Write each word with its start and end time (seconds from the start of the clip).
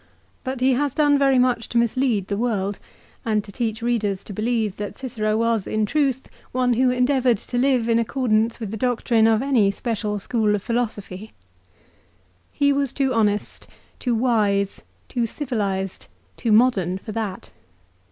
But 0.43 0.61
he 0.61 0.73
has 0.73 0.95
done 0.95 1.19
very 1.19 1.37
much 1.37 1.69
to 1.69 1.77
mislead 1.77 2.25
the 2.27 2.35
world, 2.35 2.79
and 3.23 3.43
to 3.43 3.51
teach 3.51 3.83
readers 3.83 4.23
to 4.23 4.33
believe 4.33 4.77
that 4.77 4.97
Cicero 4.97 5.37
was 5.37 5.67
in 5.67 5.85
truth 5.85 6.27
one 6.51 6.73
who 6.73 6.89
en 6.89 7.05
deavoured 7.05 7.37
to 7.37 7.57
live 7.59 7.87
in 7.87 7.99
accordance 7.99 8.59
with 8.59 8.71
the 8.71 8.77
doctrine 8.77 9.27
of 9.27 9.43
any 9.43 9.69
special 9.69 10.17
school 10.17 10.55
of 10.55 10.63
philosophy. 10.63 11.33
He 12.51 12.73
was 12.73 12.93
too 12.93 13.13
honest, 13.13 13.67
too 13.99 14.15
wise, 14.15 14.81
too 15.07 15.27
civilised, 15.27 16.07
too 16.35 16.51
modern 16.51 16.97
for 16.97 17.11
that. 17.11 17.51